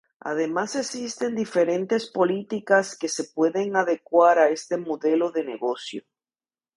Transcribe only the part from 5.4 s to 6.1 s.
negocio..